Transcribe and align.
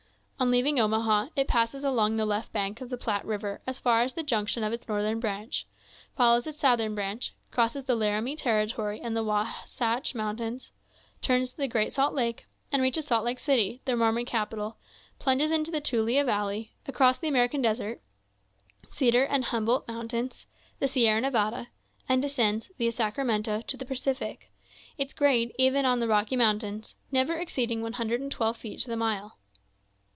On 0.41 0.49
leaving 0.49 0.79
Omaha, 0.79 1.27
it 1.35 1.47
passes 1.47 1.83
along 1.83 2.15
the 2.15 2.25
left 2.25 2.51
bank 2.51 2.81
of 2.81 2.89
the 2.89 2.97
Platte 2.97 3.25
River 3.25 3.61
as 3.67 3.79
far 3.79 4.01
as 4.01 4.13
the 4.13 4.23
junction 4.23 4.63
of 4.63 4.73
its 4.73 4.87
northern 4.87 5.19
branch, 5.19 5.67
follows 6.17 6.47
its 6.47 6.57
southern 6.57 6.95
branch, 6.95 7.31
crosses 7.51 7.83
the 7.83 7.93
Laramie 7.95 8.35
territory 8.35 8.99
and 8.99 9.15
the 9.15 9.23
Wahsatch 9.23 10.15
Mountains, 10.15 10.71
turns 11.21 11.53
the 11.53 11.67
Great 11.67 11.93
Salt 11.93 12.15
Lake, 12.15 12.47
and 12.71 12.81
reaches 12.81 13.05
Salt 13.05 13.23
Lake 13.23 13.37
City, 13.37 13.81
the 13.85 13.95
Mormon 13.95 14.25
capital, 14.25 14.77
plunges 15.19 15.51
into 15.51 15.69
the 15.69 15.79
Tuilla 15.79 16.23
Valley, 16.23 16.73
across 16.87 17.19
the 17.19 17.27
American 17.27 17.61
Desert, 17.61 18.01
Cedar 18.89 19.25
and 19.25 19.45
Humboldt 19.45 19.87
Mountains, 19.87 20.47
the 20.79 20.87
Sierra 20.87 21.21
Nevada, 21.21 21.67
and 22.09 22.19
descends, 22.19 22.71
viâ 22.79 22.91
Sacramento, 22.91 23.61
to 23.67 23.77
the 23.77 23.85
Pacific—its 23.85 25.13
grade, 25.13 25.53
even 25.59 25.85
on 25.85 25.99
the 25.99 26.07
Rocky 26.07 26.35
Mountains, 26.35 26.95
never 27.11 27.35
exceeding 27.35 27.83
one 27.83 27.93
hundred 27.93 28.21
and 28.21 28.31
twelve 28.31 28.57
feet 28.57 28.79
to 28.79 28.87
the 28.87 28.97
mile. 28.97 29.37